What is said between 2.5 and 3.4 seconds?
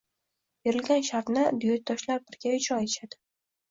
ijro etishadi.